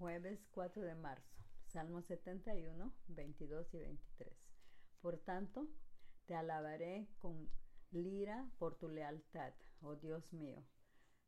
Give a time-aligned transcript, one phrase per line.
[0.00, 1.44] Jueves 4 de marzo.
[1.66, 4.34] Salmo 71, 22 y 23.
[5.02, 5.68] Por tanto,
[6.24, 7.50] te alabaré con
[7.90, 9.52] lira por tu lealtad,
[9.82, 10.64] oh Dios mío.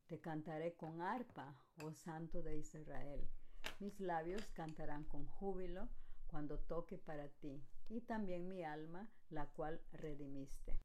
[0.06, 1.54] Te cantaré con arpa,
[1.84, 3.28] oh Santo de Israel.
[3.78, 5.90] Mis labios cantarán con júbilo
[6.26, 10.80] cuando toque para ti, y también mi alma, la cual redimiste.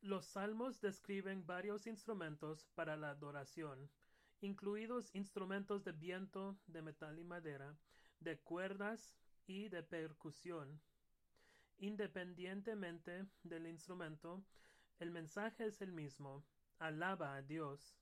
[0.00, 3.90] Los salmos describen varios instrumentos para la adoración,
[4.40, 7.76] incluidos instrumentos de viento, de metal y madera,
[8.20, 9.14] de cuerdas
[9.46, 10.80] y de percusión.
[11.78, 14.44] Independientemente del instrumento,
[14.98, 16.44] el mensaje es el mismo.
[16.78, 17.96] Alaba a Dios.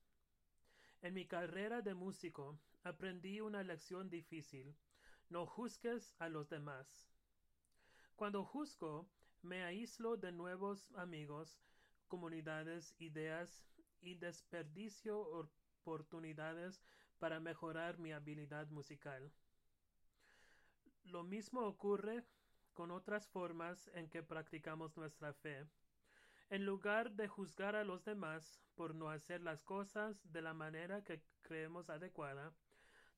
[1.03, 4.75] En mi carrera de músico aprendí una lección difícil.
[5.29, 7.11] No juzgues a los demás.
[8.15, 9.11] Cuando juzgo,
[9.43, 11.61] me aíslo de nuevos amigos,
[12.09, 13.67] comunidades, ideas
[14.01, 15.19] y desperdicio
[15.87, 16.83] oportunidades
[17.21, 19.31] para mejorar mi habilidad musical.
[21.05, 22.25] Lo mismo ocurre
[22.75, 25.65] con otras formas en que practicamos nuestra fe.
[26.51, 31.05] En lugar de juzgar a los demás por no hacer las cosas de la manera
[31.05, 32.53] que creemos adecuada,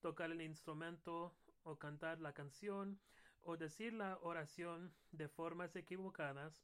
[0.00, 3.00] tocar el instrumento o cantar la canción
[3.41, 6.62] o decir la oración de formas equivocadas,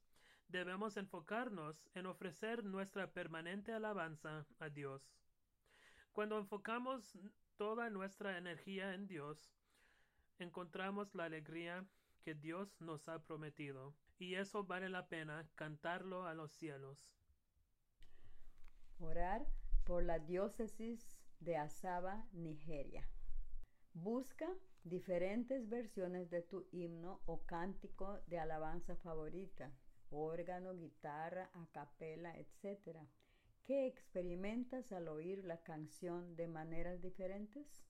[0.49, 5.03] debemos enfocarnos en ofrecer nuestra permanente alabanza a Dios.
[6.15, 7.19] Cuando enfocamos
[7.57, 9.53] toda nuestra energía en Dios,
[10.39, 11.85] encontramos la alegría
[12.23, 17.11] que Dios nos ha prometido, y eso vale la pena cantarlo a los cielos.
[19.01, 19.45] Orar
[19.85, 21.05] por la diócesis
[21.41, 23.09] de Asaba, Nigeria.
[23.93, 24.47] Busca
[24.85, 29.73] diferentes versiones de tu himno o cántico de alabanza favorita,
[30.11, 33.01] órgano, guitarra, a capela, etc.
[33.67, 37.83] ¿Qué experimentas al oír la canción de maneras diferentes?